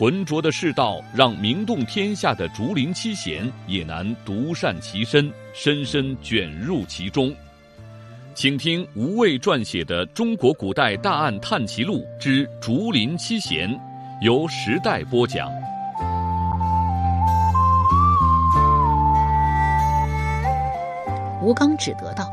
[0.00, 7.30] 浑浊的世道，让名动天下的竹林七贤也难独善其身，深深卷入其中。
[8.34, 13.68] 请听吴畏撰写的《中国古代大案探奇录之竹林七贤》，
[14.22, 15.50] 由时代播讲。
[21.42, 22.26] 吴刚只得道：“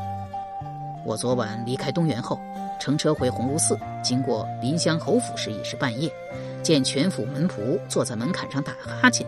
[1.04, 2.40] 我昨晚离开东园后，
[2.80, 6.10] 乘车回鸿胪寺，经过临湘侯府时已是半夜。”
[6.62, 9.26] 见全府门仆坐在门槛上打哈欠，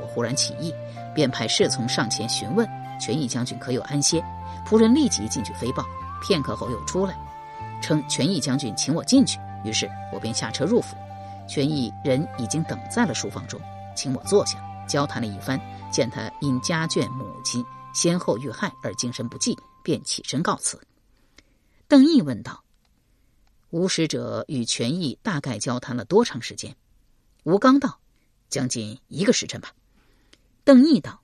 [0.00, 0.72] 我忽然起意，
[1.14, 2.68] 便派侍从上前询问
[3.00, 4.22] 权义将军可有安歇。
[4.66, 5.84] 仆人立即进去飞报，
[6.22, 7.16] 片刻后又出来，
[7.80, 9.38] 称权义将军请我进去。
[9.64, 10.96] 于是我便下车入府，
[11.48, 13.60] 权义人已经等在了书房中，
[13.94, 15.60] 请我坐下，交谈了一番。
[15.90, 20.78] 见他因家眷母亲先后遇害而精神不济，便起身告辞。
[21.88, 22.65] 邓毅问道。
[23.76, 26.74] 吴使者与权义大概交谈了多长时间？
[27.44, 28.00] 吴刚道
[28.48, 29.74] ：“将近一个时辰吧。”
[30.64, 31.20] 邓毅道：“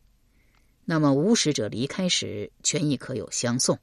[0.85, 3.79] 那么吴使者离开时，权义可有相送？”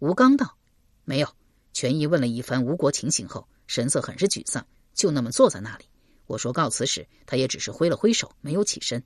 [0.00, 0.56] 吴刚道
[1.04, 1.28] ：“没有。”
[1.74, 5.84] 权义问了一番吴国情形后，神色很是沮丧，就那么坐在那里。
[6.24, 9.04] 我说告辞时，他也只是挥了挥手，没有起身。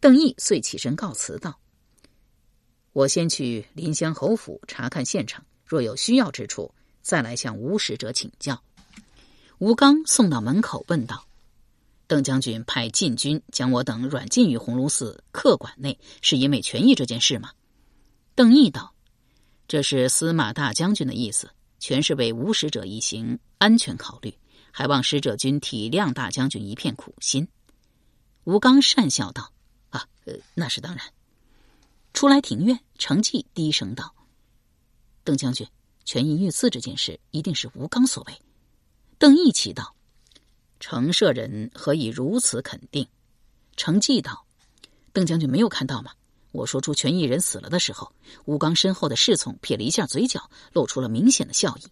[0.00, 1.60] 邓毅遂起身告辞道
[2.94, 8.62] ：“我先去临湘侯府查看现场，若有需要之处。”再来向吴使者请教。
[9.58, 11.24] 吴刚送到门口，问道
[12.08, 17.50] ：“邓将军派禁军将我等软禁于鸿胪寺客馆内，是因为权益这件事吗？”
[18.34, 18.94] 邓毅道
[19.68, 24.34] ：“这是司马大将军的意思，全是为吴使者一行安全考虑，
[24.70, 27.46] 还望使者君体谅大将军一片苦心。”
[28.44, 29.52] 吴刚讪笑道
[29.90, 30.08] ：“啊，
[30.54, 31.04] 那是当然。”
[32.14, 34.14] 出来庭院，程绩低声道
[35.24, 35.66] ：“邓将军。”
[36.04, 38.34] 权益遇刺这件事一定是吴刚所为。
[39.18, 39.94] 邓毅奇道
[40.80, 43.06] ：“程舍人何以如此肯定？”
[43.76, 44.44] 程绩道
[45.12, 46.12] ：“邓将军没有看到吗？
[46.50, 48.12] 我说出权益人死了的时候，
[48.44, 51.86] 吴刚身后的侍从撇了一下嘴角，露出了明显的笑意。”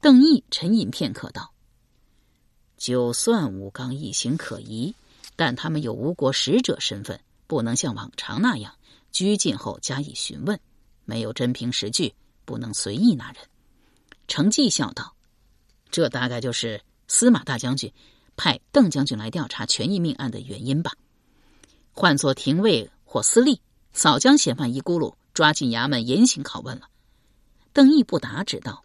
[0.00, 1.52] 邓毅沉吟片刻道
[2.78, 4.94] ：“就算吴刚一行可疑，
[5.34, 8.74] 但他们有吴国使者身份，不能像往常那样
[9.10, 10.58] 拘禁后加以询问，
[11.04, 12.14] 没有真凭实据。”
[12.48, 13.44] 不能随意拿人。
[14.26, 15.14] 程绩笑道
[15.92, 17.92] ：“这大概就是司马大将军
[18.38, 20.94] 派邓将军来调查权益命案的原因吧。
[21.92, 23.60] 换做廷尉或司隶，
[23.92, 26.88] 早将嫌犯一咕噜抓进衙门严刑拷问了。”
[27.74, 28.82] 邓毅不答，只道：“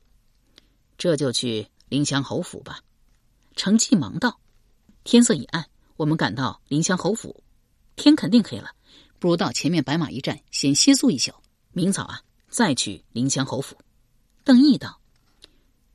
[1.00, 2.82] 这就去临湘侯府吧。”
[3.56, 4.42] 程绩忙道
[5.06, 7.42] ：“天色已暗，我们赶到临湘侯府，
[7.96, 8.72] 天肯定黑了，
[9.20, 11.34] 不如到前面白马驿站先歇宿一宿，
[11.72, 12.22] 明早啊。”
[12.54, 13.76] 再去临湘侯府，
[14.44, 15.00] 邓毅道：“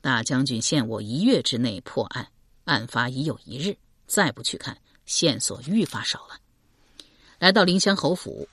[0.03, 2.33] 大将军限我一月之内破案，
[2.65, 4.77] 案发已有一日，再不去看，
[5.07, 6.41] 线索愈发少了。”
[7.39, 8.49] 来到临湘侯府，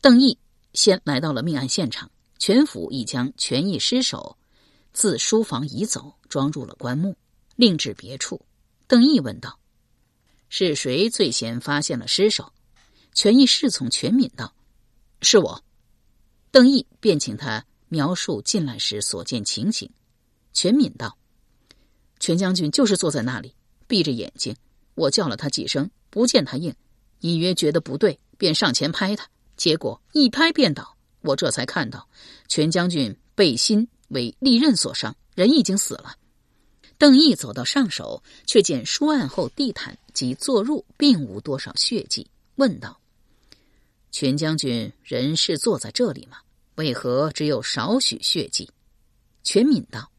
[0.00, 0.38] 邓毅
[0.72, 4.38] 先来到了命案现场，全府已将权益尸首
[4.92, 7.16] 自书房移走，装入了棺木，
[7.56, 8.40] 另置别处。
[8.86, 9.58] 邓毅问道
[10.48, 12.52] ：“是谁最先发现了尸首？”
[13.12, 14.54] 权益侍从全敏道
[15.22, 15.60] ：“是我。”
[16.56, 19.90] 邓毅便请他描述进来时所见情形。
[20.54, 21.18] 全敏道
[22.18, 23.54] ：“全将军就是坐在那里，
[23.86, 24.56] 闭着眼睛。
[24.94, 26.74] 我叫了他几声，不见他应，
[27.20, 29.28] 隐约觉得不对，便上前拍他，
[29.58, 30.96] 结果一拍便倒。
[31.20, 32.08] 我这才看到，
[32.48, 36.16] 全将军背心为利刃所伤，人已经死了。”
[36.96, 42.98] 邓毅走到上手，却见书案后地毯及坐褥并无多少血迹，问道
[44.10, 46.38] ：“全将军人是坐在这里吗？”
[46.76, 48.70] 为何只有少许血迹？
[49.42, 50.10] 全敏道：“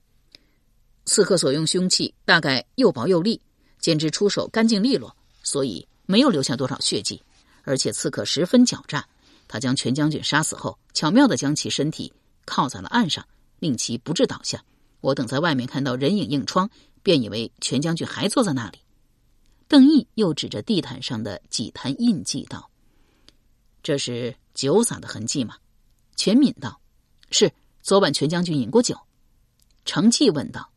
[1.05, 3.39] 刺客所用凶器大概又薄又利，
[3.79, 7.21] 简直出手干净利落，所以没有留下多少血迹。
[7.63, 9.05] 而且刺客十分狡诈，
[9.47, 12.11] 他将全将军杀死后，巧妙的将其身体
[12.45, 13.27] 靠在了岸上，
[13.59, 14.63] 令其不致倒下。
[15.01, 16.69] 我等在外面看到人影映窗，
[17.03, 18.79] 便以为全将军还坐在那里。”
[19.67, 22.71] 邓毅又指着地毯上的几滩印记道
[23.83, 25.57] ：“这是酒洒的痕迹吗？”
[26.17, 26.81] 全敏道
[27.31, 27.49] ：“是
[27.81, 28.97] 昨晚全将军饮过酒。”
[29.85, 30.69] 程绩问道：“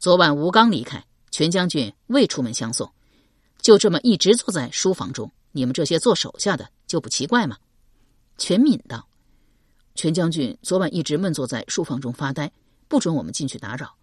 [0.00, 2.90] 昨晚吴刚离开，全将军未出门相送，
[3.60, 7.58] 就这么一直坐在书房中，你们这些做手下的就不奇怪吗？”
[8.38, 9.06] 全敏道
[9.94, 12.50] ：“全将军昨晚一直闷坐在书房中发呆，
[12.88, 13.94] 不准我们进去打扰。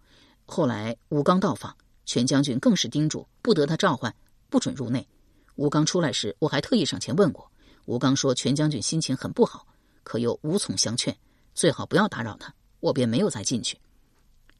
[0.44, 4.14] 后来吴刚到访，全将军更是叮嘱不得他召唤，
[4.50, 5.08] 不准入内。
[5.56, 7.50] 吴刚出来时，我还特意上前问过。
[7.86, 9.66] 吴刚说全将军心情很不好，
[10.02, 11.16] 可又无从相劝，
[11.54, 12.54] 最好不要打扰他。
[12.80, 13.78] 我便没有再进去。”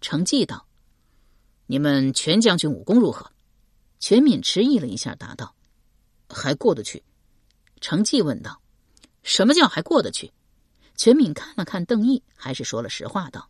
[0.00, 0.66] 程绩道
[1.66, 3.30] ：“你们全将军武功如何？”
[4.00, 5.54] 全敏迟疑了一下，答道
[6.28, 7.02] ：“还过得去。”
[7.80, 8.60] 程绩问道
[9.22, 10.32] ：“什么叫还过得去？”
[10.96, 13.48] 全敏看了看邓毅，还是说了实话道：“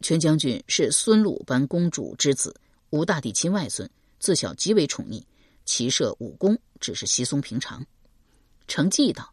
[0.00, 2.54] 全将军是孙鲁班公主之子，
[2.90, 5.22] 吴大帝亲外孙，自小极为宠溺，
[5.64, 7.84] 骑射武功只是稀松平常。”
[8.68, 9.32] 程绩道：“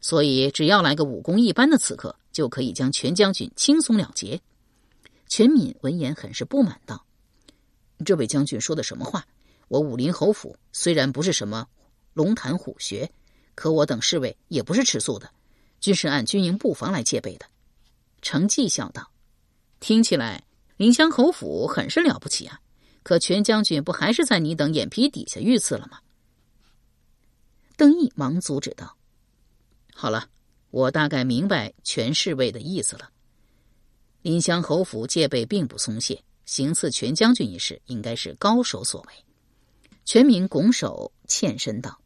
[0.00, 4.40] 所以只要来个武功一般的刺客，就可以将全将军轻松了结。”
[5.28, 7.04] 全敏闻言很是不满道
[8.04, 9.26] ：“这位将军说的什么话？
[9.68, 11.66] 我武林侯府虽然不是什么……”
[12.14, 13.08] 龙潭虎穴，
[13.54, 15.30] 可我等侍卫也不是吃素的，
[15.80, 17.46] 均是按军营布防来戒备的。
[18.22, 19.12] 程绩笑道
[19.78, 20.42] ：“听起来
[20.76, 22.60] 临湘侯府很是了不起啊！
[23.04, 26.00] 可全将军不还是在你等眼皮底下遇刺了吗？”
[27.76, 28.96] 邓毅忙阻止道
[30.00, 30.28] ：“好了，
[30.70, 33.10] 我大概明白全侍卫的意思了。
[34.22, 39.12] 临湘侯府戒备并不松懈，行刺全将军一事应该是高手所为。”
[40.06, 42.00] 全民拱手欠身道。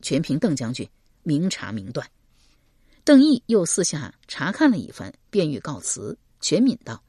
[0.00, 0.88] 全凭邓将军
[1.22, 2.10] 明察明断。
[3.04, 6.16] 邓毅又四下查看了一番，便欲告辞。
[6.40, 7.02] 全敏道：“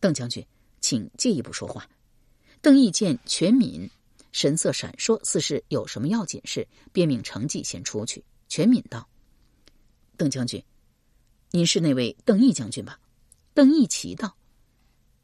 [0.00, 0.46] 邓将军，
[0.80, 1.86] 请借一步说话。”
[2.62, 3.90] 邓毅见全敏
[4.32, 8.24] 神色闪烁，似是有什么要紧事，便命程绩先出去。
[8.48, 9.06] 全敏道
[10.16, 10.62] ：“邓将军，
[11.50, 12.98] 您是那位邓毅将军吧？”
[13.54, 14.36] 邓毅奇道：“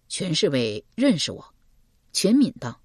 [0.08, 1.54] 全侍卫认识我。”
[2.12, 2.80] 全敏道：“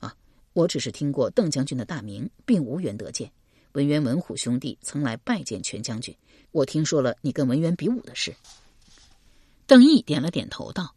[0.00, 0.16] 啊，
[0.52, 3.30] 我只是听过邓将军的大名，并无缘得见。”
[3.72, 6.16] 文渊、文虎兄弟曾来拜见全将军，
[6.50, 8.34] 我听说了你跟文渊比武的事。
[9.66, 10.96] 邓毅点了点头，道：“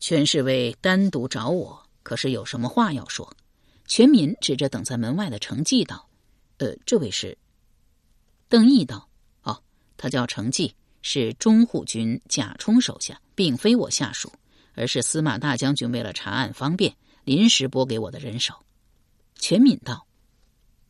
[0.00, 3.36] 全侍卫单独找我，可是有什么话要说？”
[3.86, 6.08] 全民指着等在门外的程绩道
[6.58, 7.38] ：“呃，这位是。”
[8.50, 9.08] 邓毅道：“，
[9.96, 14.32] 他叫程绩，是中护军贾充手下，并非我下属，
[14.74, 16.94] 而是司马大将军为了查案方便，
[17.24, 18.54] 临时拨给我的人手。”
[19.38, 20.06] 全敏道。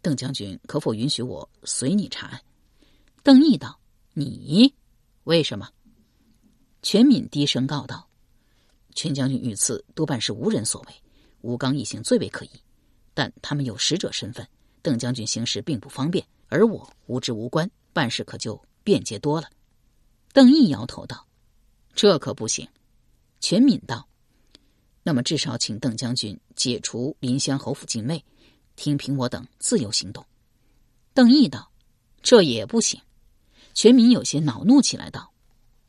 [0.02, 2.40] 邓将军，可否允许我随你查案？
[3.24, 3.80] 邓毅道
[4.14, 4.72] ：“你
[5.24, 5.68] 为什么？”
[6.80, 8.08] 全敏低声告道
[8.94, 10.94] ：“全将军遇刺多半是无人所为，
[11.40, 12.50] 吴刚一行最为可疑，
[13.14, 14.46] 但他们有使者身份，
[14.80, 19.50] 邓将军行事并不方便，而我无职无官，办事可就便捷多了。”
[20.32, 21.26] 邓毅摇头道
[21.92, 22.68] ：“这可不行。”
[23.40, 24.06] 全敏道
[25.02, 28.24] ：“那么至少请邓将军解除临湘侯府禁卫。”
[28.76, 30.24] 听凭我等自由行动。
[31.14, 31.70] 邓毅道
[32.22, 33.00] ：“这也不行。”
[33.74, 35.32] 全敏有些恼怒起来，道：“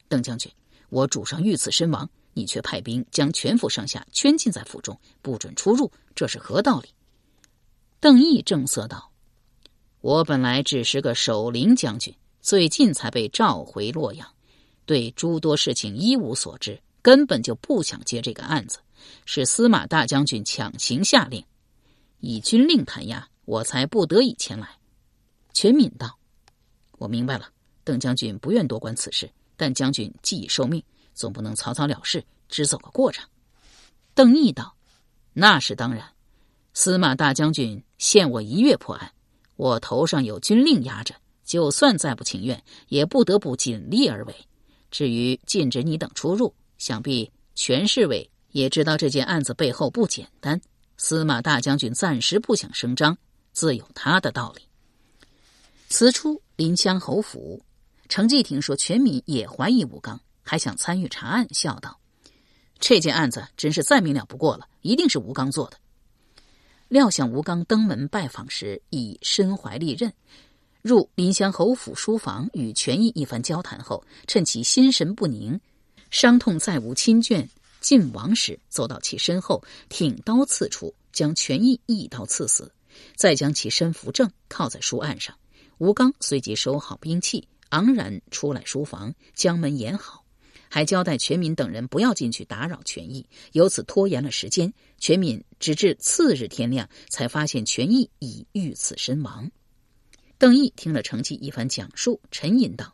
[0.10, 0.52] 邓将军，
[0.90, 6.94] 我主上遇刺身亡，你却派兵将全府上下圈禁在府中，不准出入，这是何道理？”
[8.00, 9.12] 邓毅正色道
[10.00, 12.16] ：“我本来只是个守陵将军，
[12.48, 14.26] 最近才被召回洛阳，
[14.86, 18.80] 对诸多事情一无所知，根本就不想接这个案子，
[19.26, 21.44] 是司马大将军强行下令。”
[22.22, 24.70] 以军令弹压，我才不得已前来。
[25.52, 26.18] 全敏道
[27.00, 27.50] ：“我明白了，
[27.84, 30.82] 邓将军不愿多管此事，但将军既已受命，
[31.14, 33.28] 总不能草草了事，只走个过场。”
[34.16, 34.74] 邓毅道
[35.36, 36.14] ：“那是当然。
[36.74, 39.12] 司马大将军限我一月破案，
[39.58, 41.14] 我头上有军令压着，
[41.48, 44.36] 就算再不情愿，也不得不尽力而为。
[44.92, 50.62] 至于禁止你等出入，想必全侍卫也知道这件案子背后不简单。”
[50.98, 53.18] 司马大将军暂时不想声张，
[53.54, 54.64] 自有他的道理。
[55.90, 57.64] 此出临湘侯府，
[58.10, 62.00] 程继听说全民也怀疑吴刚，还想参与查案，笑道
[62.80, 65.78] ：“这件案子真是再明了不过了，一定是吴刚做的。”
[66.90, 70.12] 料想吴刚登门拜访时已身怀利刃，
[70.88, 75.60] 入临湘侯府书房与权益一番交谈后，趁其心神不宁，
[76.10, 77.46] 伤痛再无亲眷。
[77.82, 82.72] 晋王时，走到其身后，挺刀刺出，将权益一刀刺死，
[83.16, 85.36] 再将其身扶正，靠在书案上。
[85.78, 90.24] 吴刚随即收好兵器，昂然出来书房，将门掩好，
[90.70, 94.74] 还交代全敏等人不要进去打扰权益，由此拖延了时间。
[94.98, 99.52] 全敏直至次日天亮，才发现权益已遇刺身亡。
[100.40, 102.94] 邓毅听了程绩一番讲述，沉吟道：“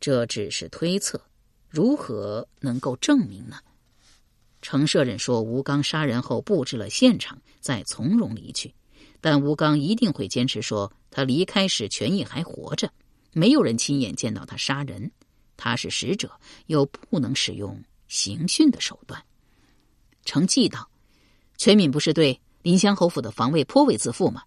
[0.00, 1.20] 这只是推测。”
[1.70, 3.56] 如何能够证明呢？
[4.60, 8.74] 程舍人说，吴刚杀人后布置了现场，再从容离去。
[9.20, 12.92] 但吴刚一定会坚持说他离开时权益还活着，
[13.32, 15.10] 没有人亲眼见到他杀人。
[15.56, 16.30] 他是使者，
[16.66, 19.24] 又不能使用刑讯的手段。
[20.24, 20.90] 程记道
[21.56, 24.42] ：“全敏不是对临湘侯府的防卫颇为自负吗？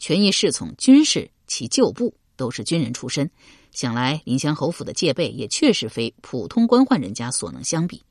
[0.00, 3.30] 权益侍从军士，其旧部都是军人出身，
[3.70, 8.02] 想来临湘侯府的戒备也确实非普通官宦人家所能相比。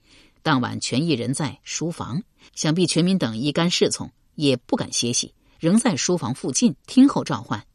[0.43, 2.22] 当晚权益人在书房，
[2.53, 7.65] 想必全民等一干侍从也不敢歇息，仍在书房附近听候召唤。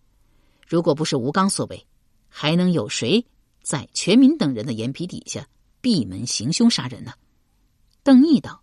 [0.66, 1.84] 如果不是吴刚所为，
[2.28, 3.26] 还能有谁？”
[3.64, 5.48] 在全民等人的眼皮底下
[5.80, 7.14] 闭门行凶杀人呢？
[8.02, 8.62] 邓毅道：“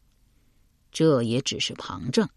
[0.94, 2.30] 这也只是旁证。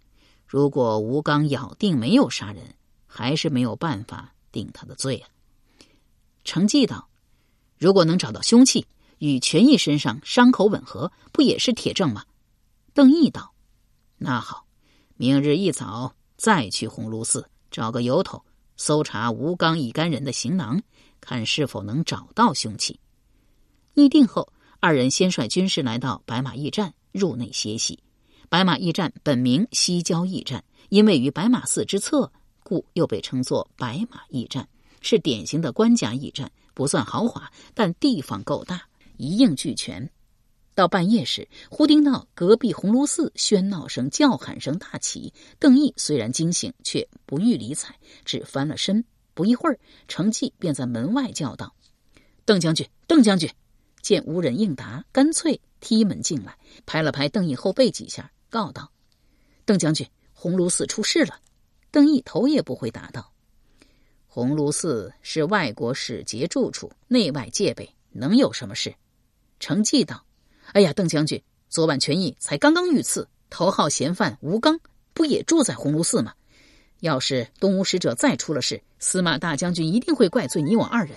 [0.46, 2.74] 如果吴刚咬定没有杀人，
[3.16, 5.28] 还是没有办法定他的罪啊。”
[6.42, 7.08] 程记道
[7.78, 8.86] ：“如果能找到凶器
[9.18, 12.24] 与权益身上伤口吻合，不也是铁证吗？”
[12.92, 13.54] 邓毅道
[14.18, 14.66] ：“那好，
[15.16, 18.44] 明日一早再去鸿胪寺找个由头，
[18.76, 20.82] 搜查吴刚一干人的行囊。”
[21.26, 23.00] 看是否能找到凶器。
[23.94, 27.98] 议定后，二人先率军士来到白马驿站，入内歇息。
[28.50, 32.30] 白马驿站本名西郊驿站，因位于白马寺之侧，
[32.64, 34.68] 故又被称作白马驿站，
[35.00, 38.82] 是典型的官家驿站，不算豪华，但地方够大，
[39.16, 40.10] 一应俱全。
[40.74, 45.32] 到半夜时，忽听到隔壁鸿胪寺喧闹声、叫喊声大起。
[45.60, 47.94] 邓毅虽然惊醒，却不予理睬，
[48.24, 49.04] 只翻了身。
[49.34, 49.78] 不一会儿，
[50.08, 51.74] 程继便在门外叫道
[52.44, 53.48] ：“邓将军，邓将军！”
[54.02, 58.90] 见无人应答，干脆踢门进来，拍了拍邓毅后背几下，告道
[59.64, 61.38] ：“邓将军，鸿胪寺出事了。”
[61.94, 63.30] 邓毅头也不回答道
[64.26, 68.92] ：“鸿胪寺是外国使节住处，内外戒备，能有什么事？”
[69.60, 70.26] 程继道
[70.74, 74.80] ：“哎呀，邓将军，昨晚权益才刚刚遇刺，头号嫌犯吴刚
[75.12, 76.34] 不也住在鸿胪寺吗？”
[76.98, 81.16] 要是东吴使者再出了事，司马大将军一定会怪罪你我二人。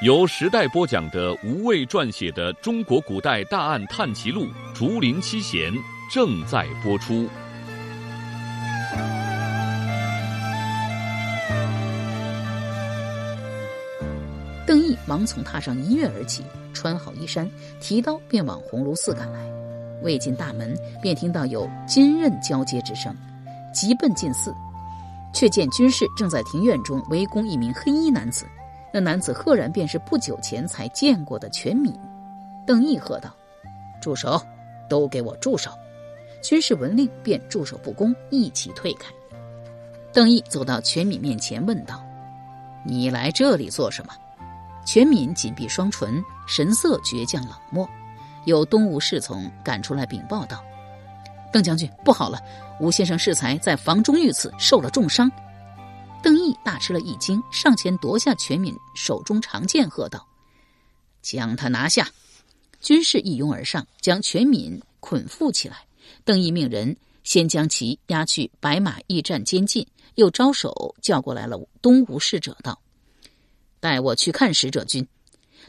[0.00, 5.72] 由时代播讲的吴畏撰写的《中国古代大案探奇录·竹林七贤》
[6.08, 7.28] 正在播出。
[14.64, 17.50] 邓毅忙从榻上一跃而起，穿好衣衫，
[17.80, 19.40] 提刀便往鸿胪寺赶来。
[20.04, 23.12] 未进大门，便听到有金刃交接之声，
[23.74, 24.54] 急奔进寺，
[25.34, 28.46] 却见军士正在庭院中围攻一名黑衣男子。
[28.92, 31.94] 那男子赫然便是不久前才见过的全敏。
[32.66, 33.34] 邓毅喝道
[34.00, 34.40] ：“住手！
[34.88, 35.70] 都给我住手！”
[36.42, 39.10] 军士闻令便驻守不攻，一起退开。
[40.12, 42.02] 邓毅走到全敏面前，问道
[42.84, 44.14] ：“你来这里做什么？”
[44.86, 47.88] 全敏紧闭双唇，神色倔强冷漠。
[48.44, 50.64] 有东吴侍从赶出来禀报道
[51.52, 52.40] ：“邓将军，不好了！
[52.80, 55.30] 吴先生适才在房中遇刺，受了重伤。”
[56.22, 60.26] 邓毅大吃了一惊，上前夺下全敏手中长剑，喝道
[61.22, 62.08] ：“将他拿下！”
[62.80, 65.86] 军士一拥而上，将全敏捆缚起来。
[66.24, 72.80] 邓毅命人先将其押去白马驿站监禁，又招手叫过来了东吴使者道
[73.80, 75.06] ：“带我去看使者君。”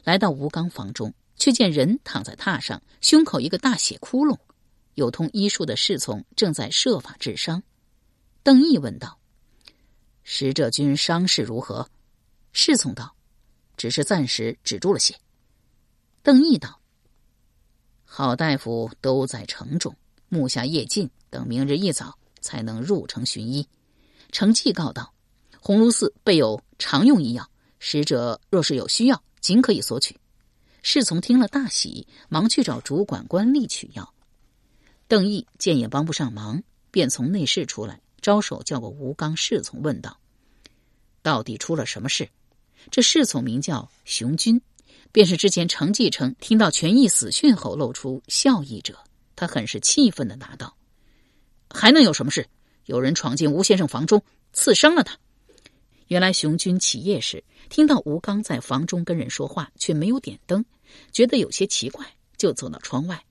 [0.03, 1.13] 来到吴刚房中。
[1.41, 4.37] 却见人躺在榻上，胸口一个大血窟窿，
[4.95, 7.63] 有通医术的侍从正在设法治伤。
[8.43, 9.17] 邓毅问道
[10.31, 11.89] ：“使者君伤势如何？”
[12.53, 13.15] 侍从道
[13.75, 15.15] ：“只是暂时止住了血。”
[16.21, 16.79] 邓毅道
[18.05, 19.95] ：“好大夫都在城中，
[20.27, 23.67] 目下夜静，等明日一早才能入城寻医。”
[24.31, 25.11] 程继告道
[25.59, 30.15] ：“鸿胪寺备有常用医药，使者若是有需要，尽可以索取。”
[30.83, 34.13] 侍从听了大喜，忙去找主管官吏取药。
[35.07, 40.19] 邓毅见也帮不上忙，便从内室出来，招手叫过吴刚侍从，问道
[41.21, 42.29] ：“到底出了什么事？”
[42.91, 44.61] 这侍从名叫熊军，
[45.11, 48.97] 便是之前程继成听到权益死讯后露出笑意者。
[49.35, 50.75] 他很是气愤的答道
[51.69, 52.47] ：“还能有什么事？
[52.85, 54.23] 有人闯进吴先生房中，
[54.53, 55.17] 刺伤了他。”
[56.07, 57.43] 原来熊军起夜时。
[57.69, 60.65] 听到吴刚在房中跟人说话，却没有点灯，
[61.11, 62.03] 觉得有些奇怪，
[62.35, 63.23] 就走到窗外，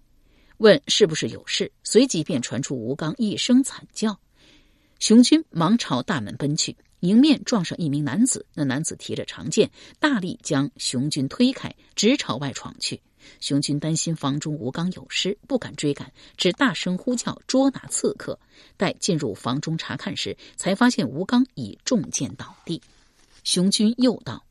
[0.58, 1.72] 问是不是有事。
[1.82, 4.16] 随即便传出吴刚一声惨叫，
[4.98, 8.44] 熊军忙朝大门奔去，迎面撞上一名男子。
[8.52, 13.00] 那男子提着长剑，大力将熊军推开，直朝外闯去。
[13.40, 18.38] 熊军担心房中吴刚有失，不敢追赶，只大声呼叫捉拿刺客。
[18.76, 22.82] 待进入房中查看时，才发现吴刚已中箭倒地。
[23.44, 24.44] 熊军又道：“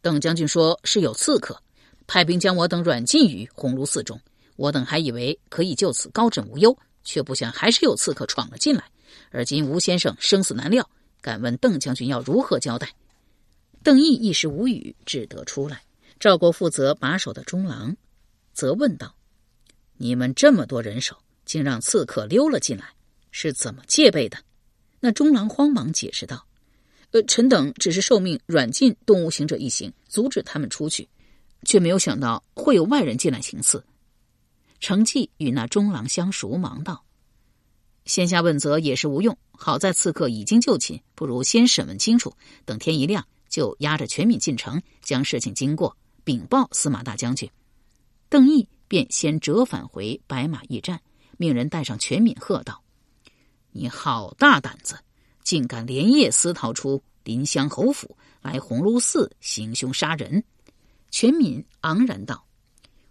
[0.00, 1.62] 邓将军说是有刺客，
[2.06, 4.18] 派兵将我等软禁于鸿胪寺中。
[4.56, 8.84] 我等还以为可以就此高枕无忧，却不想还是有刺客闯了进来。
[9.30, 10.88] 而今吴先生生死难料，
[11.20, 12.94] 敢问邓将军要如何交代？
[13.82, 15.82] 邓毅一时无语，只得出来。
[16.18, 17.96] 赵国负责把守的中郎，
[18.52, 19.14] 则问道
[19.98, 22.88] ：“你们这么多人手，竟让刺客溜了进来，
[23.30, 24.38] 是怎么戒备的？”
[25.00, 26.44] 那中郎慌忙解释道
[27.12, 31.08] ：“呃，臣等只是受命软禁动物行者一行，阻止他们出去，
[31.64, 33.84] 却没有想到会有外人进来行刺。”
[34.80, 37.04] 程继与那中郎相熟，忙道
[38.08, 42.34] ：“先下问责也是无用，好在刺客已经就擒，不如先审问清楚，
[42.64, 47.50] 等天一亮就押着全敏进城，将事情经过。”禀报司马大将军，
[48.28, 51.00] 邓毅便先折返回白马驿站，
[51.38, 52.82] 命人带上全敏，喝道
[53.72, 54.98] ：“你好大胆子，
[55.42, 60.44] 竟敢连夜私逃出临湘侯府，来鸿胪寺行凶杀人！”
[61.10, 62.46] 全敏昂然道：“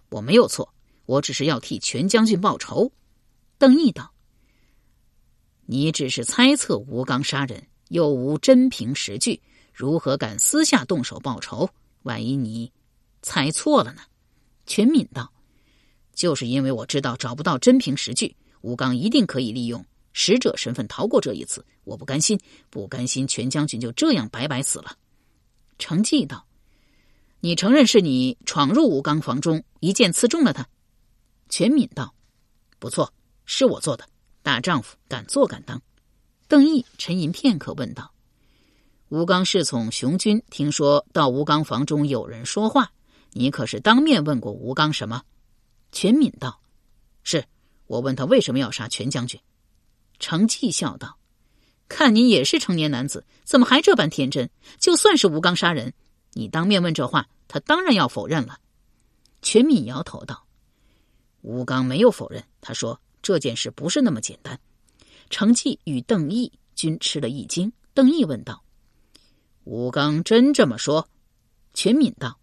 [0.09, 0.71] 我没有错，
[1.05, 2.91] 我只是要替全将军报仇。”
[3.57, 4.11] 邓毅道
[5.69, 9.41] ：“你只是猜测吴刚杀人，又无真凭实据，
[9.73, 11.69] 如何敢私下动手报仇？
[12.03, 12.71] 万一你……”
[13.21, 14.01] 猜错了呢，
[14.65, 15.29] 全敏道
[16.15, 21.65] ：“就是因为我知道找不到真凭实据，吴刚一定可以利用使者身份逃过这一次。
[21.83, 24.95] 我不甘心，不甘心全将军就这样白白死了。”
[25.77, 26.47] 程继道
[27.41, 30.65] ：“你承认是你闯入吴刚房中，一剑刺中了他？”
[31.49, 32.15] 全敏道
[32.79, 33.13] ：“不错，
[33.45, 34.07] 是我做的。
[34.47, 35.81] 大丈夫敢做敢当。”
[36.47, 38.13] 邓毅沉吟片刻，问道
[39.11, 42.93] ：“吴刚是从熊军听说到吴刚房中有人说话？”
[43.35, 45.21] 你可是当面问过吴刚什么？
[45.91, 46.61] 全敏道
[47.23, 47.43] ：“是
[47.87, 49.37] 我问他为什么要杀全将军。”
[50.17, 51.17] 程继笑道
[51.89, 54.49] ：“看你也是成年男子，怎么还这般天真？
[54.79, 55.93] 就算是吴刚杀人，
[56.31, 58.57] 你当面问这话，他当然要否认了。”
[59.43, 60.47] 全敏摇头道
[61.43, 64.57] ：“吴刚没有否认，他说这件事不是那么简单。”
[65.29, 67.69] 程继与邓毅均吃了一惊。
[67.93, 68.63] 邓毅问道
[69.65, 71.09] ：“吴刚真这么说？”
[71.75, 72.39] 全敏道。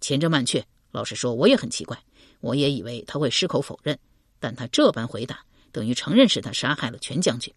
[0.00, 2.00] 前者慢却，老实说，我也很奇怪。
[2.38, 3.98] 我也以为他会矢口否认，
[4.38, 7.52] 但他这般回答，等于承认是他杀害了全将军。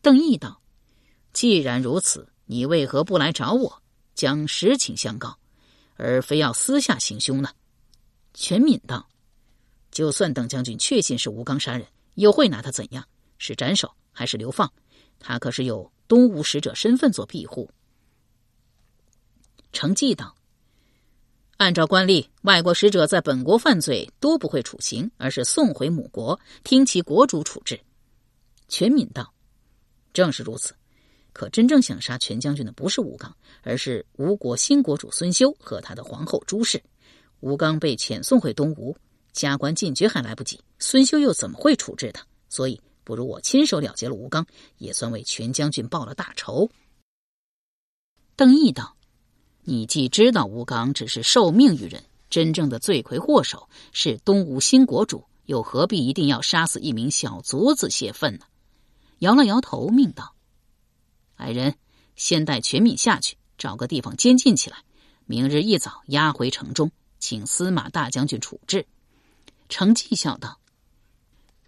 [0.00, 0.62] 邓毅道
[1.34, 3.82] ：“既然如此，你为何不来找我，
[4.14, 5.36] 将实情相告，
[5.96, 7.50] 而非要私下行凶呢？”
[8.32, 9.06] 全敏道
[9.90, 13.04] ：“就算邓将军确信是吴刚杀人，又会拿他怎样？
[13.38, 14.70] 是斩首还是流放？
[15.18, 17.70] 他可是有东吴使者身份做庇护。”
[19.72, 20.34] 程继道。
[21.56, 27.78] 按照惯例，外国使者在本国犯罪都不会处刑，而是送回母国，听其国主处置。
[28.66, 29.34] 全敏道
[30.14, 30.74] ：“正是如此。
[31.34, 36.82] 可真正想杀全将军的不是吴刚，而是吴国新国主孙修和他的皇后朱氏。
[37.40, 38.96] 吴刚被遣送回东吴，
[39.32, 42.24] 加官进爵还来不及，孙修又怎么会处置他？
[42.48, 44.46] 所以，不如我亲手了结了吴刚，
[44.78, 46.70] 也算为全将军报了大仇。”
[48.36, 48.96] 邓毅道。
[49.62, 58.46] 你既知道吴刚只是受命于人，真正的罪魁祸首是东吴新国主，又何必一定要杀死一名小卒子泄愤呢？
[59.18, 60.34] 摇了摇头，命道
[61.36, 61.76] ：“矮人，
[62.16, 64.78] 先带全敏下去，找个地方监禁起来，
[65.26, 68.86] 明日一早押回城中，请司马大将军处置。”
[69.70, 70.58] 程绩笑道：“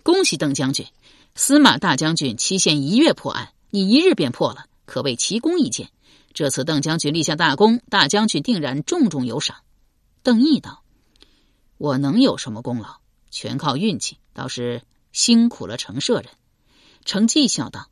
[0.04, 0.86] 恭喜邓将军，
[1.34, 5.90] 司马大将军期限一月破案，你一日便破了，可谓奇功一件。”
[6.34, 9.58] 这次邓将军立下大功，大将军定然重重有赏。
[10.22, 10.82] 邓毅道
[11.78, 12.96] ：“我能有什么功劳？
[13.30, 16.30] 全靠运气，倒是辛苦了程舍人。”
[17.04, 17.88] 程绩笑道：“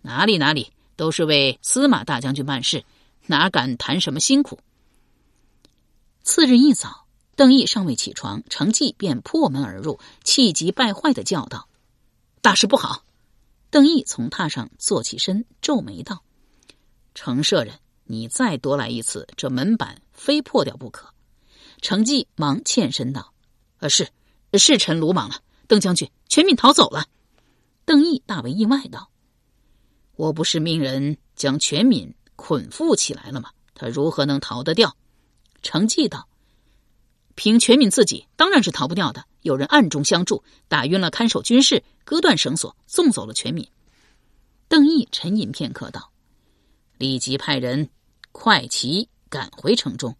[0.00, 2.84] 哪里哪里，都是为司马大将军办事，
[3.26, 4.58] 哪敢谈什么辛苦？”
[6.24, 7.01] 次日一早，
[7.36, 11.68] 邓毅尚未起床，程继便破门而入，气急败坏的叫道
[12.40, 13.04] ：“大事不好！”
[13.70, 16.22] 邓毅从榻上坐起身，皱眉道
[17.14, 21.14] ：“程舍人。”你再多来一次，这门板非破掉不可。
[21.80, 23.32] 程继忙欠身道
[23.78, 24.10] ：“呃，是，
[24.54, 25.36] 是臣鲁莽了。
[25.66, 27.06] 邓将军，全敏逃走了。”
[27.86, 29.08] 邓毅大为意外道
[30.16, 33.50] ：“我不是命人将全敏捆缚起来了吗？
[33.72, 34.94] 他如何能逃得掉？”
[35.62, 36.28] 程继道
[37.34, 39.24] ：“凭全敏自己，当然是逃不掉的。
[39.42, 43.68] 有人暗中相助，打晕了看守军士，割断绳索，送走了全敏。”
[44.68, 46.12] 邓毅沉吟片刻道
[46.98, 47.90] ：“立即派人。”
[48.34, 50.16] 快骑赶回城中，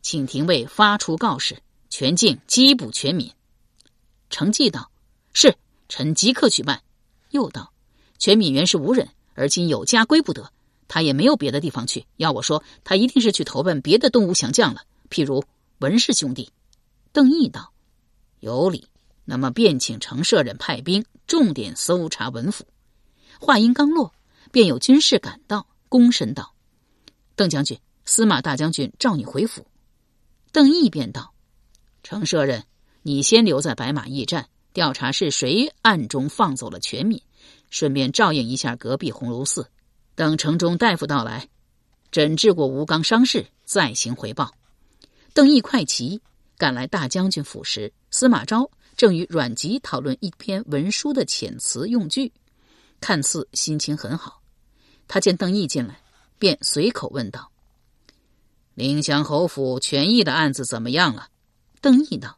[0.00, 3.30] 请廷尉发出告示，全境缉捕全民。
[4.30, 4.90] 程继道
[5.34, 5.54] ：“是，
[5.86, 6.82] 臣即刻去办。”
[7.28, 7.74] 又道
[8.18, 10.50] ：“全敏原是无人，而今有家归不得，
[10.88, 12.06] 他也没有别的地方去。
[12.16, 15.44] 要我说，他一定是去投奔别的东吴降将了，譬如
[15.82, 16.50] 文氏兄弟。”
[17.12, 17.74] 邓毅道
[18.40, 18.88] ：“有理。”
[19.24, 22.66] 那么便请程舍人派兵重点搜查文府。
[23.38, 24.12] 话音刚落，
[24.50, 26.54] 便有军士赶到，躬身道
[27.36, 29.64] ：“邓将军，司马大将军召你回府。”
[30.50, 31.32] 邓毅便道
[32.02, 32.64] ：“程舍人，
[33.02, 37.22] 你先留在白马驿站，调查是谁暗中放走了全敏，
[37.70, 39.68] 顺便照应一下隔壁鸿胪寺。
[40.16, 41.48] 等城中大夫到来，
[42.10, 44.52] 诊治过吴刚伤势，再行回报。”
[45.34, 46.20] 邓毅快骑
[46.58, 52.30] 赶来大将军府时，司马昭正与阮籍讨论一篇文书的遣词用句，
[53.00, 54.42] 看似心情很好。
[55.08, 55.98] 他见邓毅进来，
[56.38, 57.50] 便随口问道
[58.74, 61.28] ：“临湘侯府权益的案子怎么样了？”
[61.80, 62.36] 邓毅道：“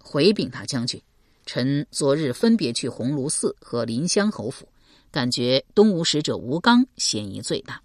[0.00, 1.00] 回禀大将军，
[1.44, 4.66] 臣昨日分别去鸿胪寺和临湘侯府，
[5.10, 7.82] 感觉东吴使者吴刚嫌疑最大。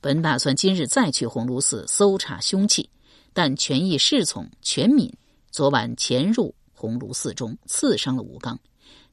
[0.00, 2.90] 本打算今日再去鸿胪寺搜查凶器。”
[3.36, 5.12] 但权益侍从全敏
[5.50, 8.58] 昨晚潜入鸿胪寺中，刺伤了吴刚。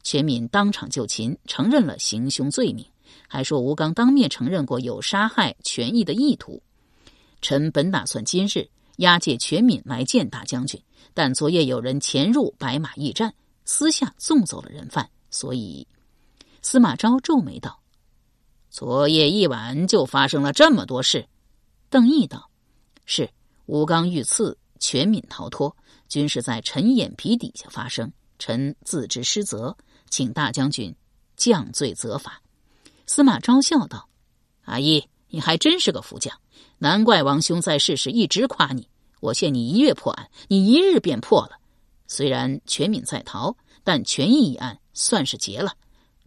[0.02, 2.86] 全敏当场就擒，承认了行凶罪名，
[3.28, 6.64] 还说吴刚当面承认过有杀害权益的意图。
[7.42, 10.82] 臣本打算今日押解全敏来见大将军，
[11.14, 13.34] 但昨夜有人潜入白马驿站，
[13.66, 15.86] 私下送走了人犯，所以
[16.62, 17.78] 司马昭皱眉道
[18.72, 21.28] ：“昨夜一晚就发生了这么多事。”
[21.92, 22.50] 邓毅道
[23.06, 23.30] ：“是。”
[23.66, 25.76] 吴刚遇刺，全敏逃脱，
[26.10, 28.12] 均是在臣眼皮底下发生。
[28.40, 29.78] 臣自知失责，
[30.10, 30.94] 请大将军
[31.38, 32.42] 降罪责罚。
[33.06, 34.10] 司马昭笑道
[34.66, 36.38] ：“阿义，你还真是个福将，
[36.78, 38.90] 难怪王兄在世时一直夸你。
[39.22, 41.52] 我限你一月破案，你一日便破了。
[42.08, 45.72] 虽然全敏在逃，但权益一案算是结了，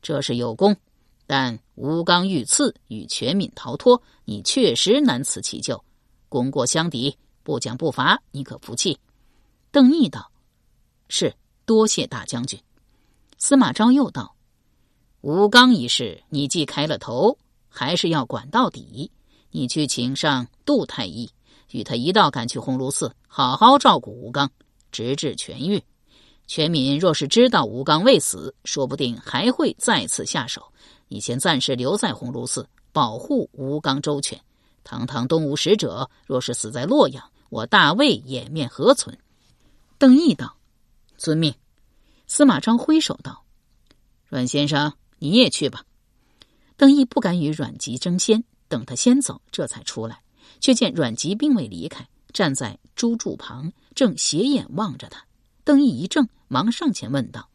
[0.01, 0.75] 这是有功。
[1.27, 5.85] 但吴刚遇刺与全敏逃脱，你确实难辞其咎，
[6.31, 7.15] 功过相抵。”
[7.47, 8.99] 不奖不罚，你可服气？
[9.71, 10.33] 邓毅道
[11.09, 11.33] ：“是，
[11.65, 12.61] 多谢大将军。”
[13.39, 14.35] 司马昭又道
[15.23, 19.09] ：“吴刚一事，你既开了头，还是要管到底。
[19.53, 21.31] 你去请上杜太医，
[21.71, 24.51] 与他一道赶去鸿胪寺，好好照顾吴刚，
[24.91, 25.81] 直至痊愈。
[26.49, 30.61] 全敏若是知道吴刚未死，说不定还会再次下手。
[31.07, 34.37] 你先暂时留在鸿胪寺，保护吴刚周全。
[34.83, 39.19] 堂堂东吴使者，若是死在洛阳，我大魏颜面何存？
[39.99, 40.57] 邓毅道
[41.17, 41.55] ：“遵命。”
[42.27, 43.45] 司马昭挥手道
[44.29, 45.85] ：“阮先生，你也去吧。”
[46.77, 50.23] 邓毅不敢与阮籍争先，等他先走，这才出来，
[50.61, 55.25] 却见阮籍并未离开，站在朱柱旁，正斜眼望着他。
[55.65, 57.49] 邓毅一怔，忙上前问道：“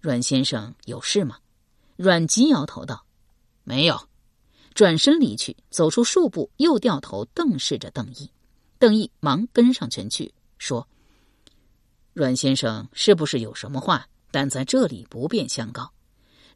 [0.00, 1.38] 阮先生有事吗？”
[1.96, 3.04] 阮籍摇头道
[3.62, 4.08] ：“没有。”
[4.74, 8.30] 转身离去，走出数步，又掉头瞪视着邓毅。
[8.82, 10.88] 邓毅忙跟上前去，说
[12.14, 14.08] ：“阮先生是不是有什么话？
[14.32, 15.92] 但在这里不便相告。”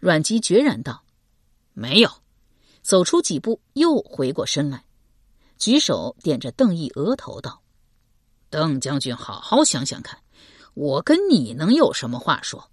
[0.01, 1.05] 阮籍决然道
[1.73, 2.11] ：“没有。”
[2.83, 4.87] 走出几步，又回过身来，
[5.57, 7.63] 举手点着邓毅额头道
[8.51, 10.19] ：“邓将军，好好想想看，
[10.75, 12.73] 我跟你能有什么话说？”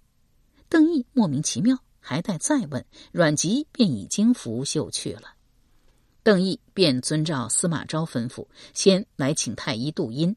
[0.68, 5.33] 邓毅莫名其妙，还待再问，阮籍便已经拂袖去了。
[6.24, 10.34] 邓毅便遵照司马昭吩咐，先来请太医杜殷。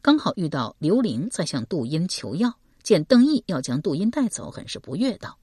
[0.00, 5.36] 刚好遇到刘玲在向杜殷求药，见邓毅要将杜殷带走，很是不悦道：“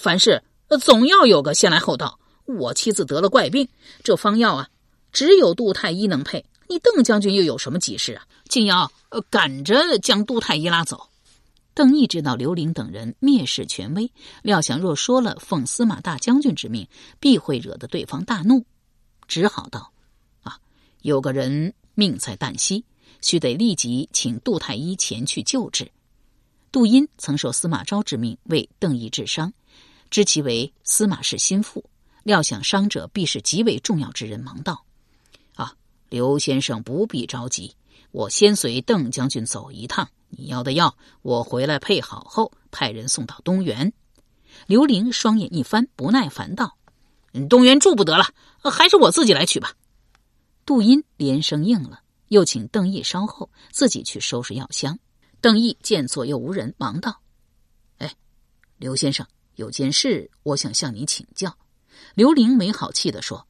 [0.00, 0.42] 凡事
[0.80, 2.18] 总要有个先来后到。
[2.46, 3.68] 我妻子得了怪病，
[4.02, 4.68] 这方药啊，
[5.12, 6.46] 只有杜太医能配。
[6.66, 8.24] 你邓将军又有什么急事啊？
[8.48, 11.08] 竟要呃赶着将杜太医拉走？”
[11.74, 14.10] 邓毅知道刘玲等人蔑视权威，
[14.42, 16.88] 料想若说了奉司马大将军之命，
[17.20, 18.64] 必会惹得对方大怒。
[19.26, 19.92] 只好道
[20.42, 20.58] ：“啊，
[21.02, 22.84] 有个人命在旦夕，
[23.20, 25.90] 须得立即请杜太医前去救治。”
[26.72, 29.52] 杜殷曾受司马昭之命为邓毅治伤，
[30.10, 31.84] 知其为司马氏心腹，
[32.24, 34.84] 料想伤者必是极为重要之人，忙道
[35.54, 35.74] ：“啊，
[36.08, 37.76] 刘先生不必着急，
[38.10, 40.08] 我先随邓将军走一趟。
[40.36, 43.92] 你要的药，我回来配好后，派人送到东园。”
[44.66, 46.76] 刘玲双眼一翻，不耐烦道。
[47.48, 48.24] 东园住不得了，
[48.70, 49.74] 还是我自己来取吧。
[50.64, 54.98] 杜殷连声应了，又请邓毅稍后自己去收拾药箱。
[55.40, 57.20] 邓毅见左右无人，忙道
[57.98, 58.14] ：“哎，
[58.78, 61.54] 刘先生，有件事我想向你请教。”
[62.14, 63.46] 刘玲没好气的说：“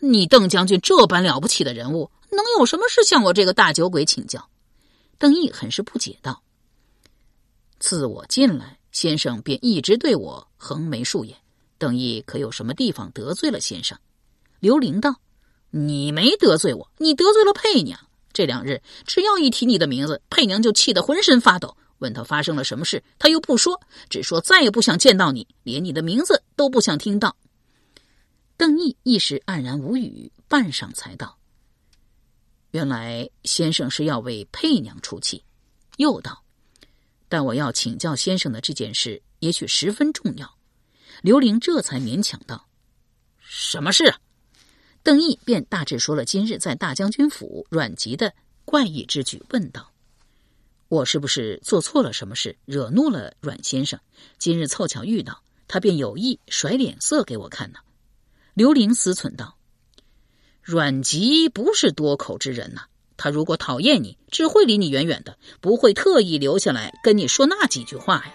[0.00, 4.48] 你邓将军这般了不起的人物，能有什么事向我这个大酒鬼请教？”
[5.18, 6.42] 邓毅很是不解道
[7.80, 11.36] ：“自我进来，先生便一直对我横眉竖眼。”
[11.78, 13.98] 邓毅可有什么地方得罪了先生？
[14.60, 15.20] 刘玲道
[15.70, 17.98] ：“你没得罪我，你得罪了佩娘。
[18.32, 21.76] 这两日只要一提你的名字，佩娘就气得浑身发抖。
[21.98, 27.36] 问他发生了什么事，他又不说，只说再也不想见到你，连你的名字都不想听到。
[28.56, 31.38] 邓毅一时黯然无语，半晌才道
[32.72, 35.44] ：“原来先生是要为佩娘出气。”
[35.98, 36.44] 又道
[37.28, 40.52] ：“但我要请教先生的这件事，也许十分重要。”
[41.22, 42.68] 刘玲这才勉强道
[43.38, 44.14] ：“什么事？”
[45.02, 49.90] 邓毅便大致说了今日在大将军府阮籍的怪异之举，问道。
[50.88, 54.00] 我是不是做错了什么事，惹怒了阮先生？
[54.38, 57.78] 今日凑巧遇到他，便有意甩脸色给我看呢。
[58.54, 59.56] 刘玲思忖道
[60.62, 62.82] ：“阮籍不是多口之人呐，
[63.16, 68.34] 他如果讨厌你，只会离你远远的，不会特意留下来跟你说那几句话呀。”